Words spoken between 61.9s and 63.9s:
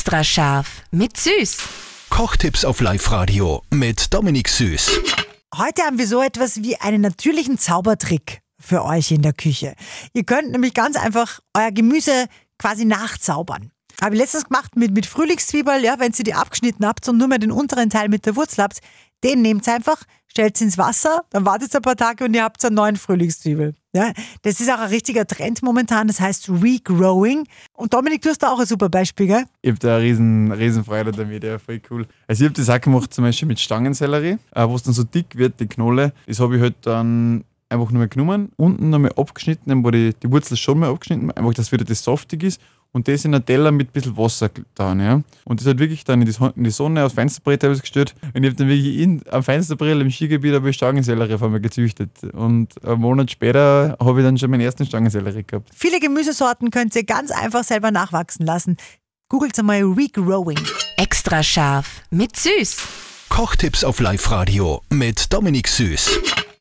mit Süß. Kochtipps